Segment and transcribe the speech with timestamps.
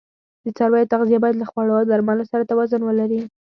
[0.45, 3.19] د څارویو تغذیه باید له خوړو او درملو سره توازون ولري.